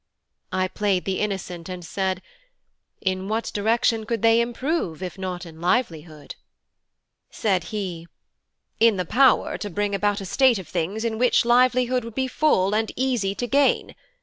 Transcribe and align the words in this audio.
I 0.51 0.67
played 0.67 1.05
the 1.05 1.19
innocent 1.19 1.69
and 1.69 1.85
said: 1.85 2.23
"In 3.01 3.27
what 3.27 3.51
direction 3.53 4.07
could 4.07 4.23
they 4.23 4.41
improve, 4.41 5.03
if 5.03 5.15
not 5.15 5.45
in 5.45 5.61
livelihood?" 5.61 6.33
Said 7.29 7.65
he: 7.65 8.07
"In 8.79 8.97
the 8.97 9.05
power 9.05 9.59
to 9.59 9.69
bring 9.69 9.93
about 9.93 10.19
a 10.19 10.25
state 10.25 10.57
of 10.57 10.67
things 10.67 11.05
in 11.05 11.19
which 11.19 11.45
livelihood 11.45 12.03
would 12.03 12.15
be 12.15 12.27
full, 12.27 12.73
and 12.73 12.91
easy 12.95 13.35
to 13.35 13.45
gain. 13.45 13.93